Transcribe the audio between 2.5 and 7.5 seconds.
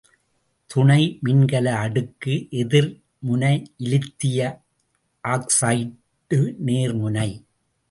எதிர்முனை இலித்திய oxide நேர்முனை.